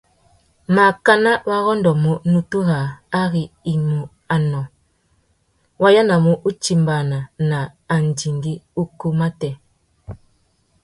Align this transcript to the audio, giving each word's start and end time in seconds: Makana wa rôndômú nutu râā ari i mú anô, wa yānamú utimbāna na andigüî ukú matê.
Makana 0.75 1.31
wa 1.49 1.57
rôndômú 1.65 2.11
nutu 2.31 2.57
râā 2.69 2.85
ari 3.21 3.43
i 3.73 3.75
mú 3.85 3.99
anô, 4.35 4.61
wa 5.81 5.89
yānamú 5.95 6.31
utimbāna 6.49 7.17
na 7.49 7.59
andigüî 7.95 8.53
ukú 8.81 9.07
matê. 9.19 9.51